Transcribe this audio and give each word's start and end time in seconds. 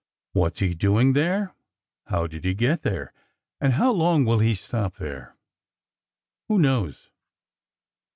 What's 0.33 0.57
he 0.61 0.73
doing 0.73 1.13
there, 1.13 1.53
how 2.07 2.25
did 2.25 2.43
he 2.43 2.55
get 2.55 2.81
there, 2.81 3.13
and 3.59 3.73
how 3.73 3.91
long 3.91 4.25
will 4.25 4.39
he 4.39 4.55
stop 4.55 4.95
there? 4.95 5.35
Who 6.47 6.57
knows 6.57 7.11